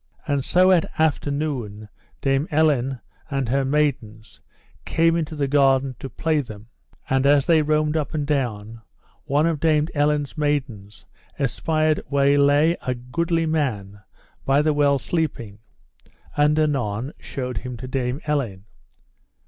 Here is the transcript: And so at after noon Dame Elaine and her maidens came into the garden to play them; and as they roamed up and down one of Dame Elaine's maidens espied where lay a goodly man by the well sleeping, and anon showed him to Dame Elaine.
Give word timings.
And 0.27 0.43
so 0.43 0.71
at 0.71 0.89
after 0.99 1.29
noon 1.29 1.87
Dame 2.21 2.47
Elaine 2.51 2.99
and 3.29 3.47
her 3.47 3.63
maidens 3.63 4.41
came 4.83 5.15
into 5.15 5.35
the 5.35 5.47
garden 5.47 5.95
to 5.99 6.09
play 6.09 6.41
them; 6.41 6.69
and 7.07 7.27
as 7.27 7.45
they 7.45 7.61
roamed 7.61 7.95
up 7.95 8.15
and 8.15 8.25
down 8.25 8.81
one 9.25 9.45
of 9.45 9.59
Dame 9.59 9.89
Elaine's 9.93 10.35
maidens 10.35 11.05
espied 11.37 11.99
where 12.07 12.39
lay 12.39 12.75
a 12.81 12.95
goodly 12.95 13.45
man 13.45 14.01
by 14.43 14.63
the 14.63 14.73
well 14.73 14.97
sleeping, 14.97 15.59
and 16.35 16.57
anon 16.57 17.13
showed 17.19 17.59
him 17.59 17.77
to 17.77 17.87
Dame 17.87 18.21
Elaine. 18.25 18.63